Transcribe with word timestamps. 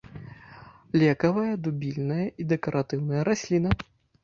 Лекавая, 1.03 1.51
дубільная 1.67 2.25
і 2.39 2.49
дэкаратыўная 2.55 3.21
расліна. 3.31 3.79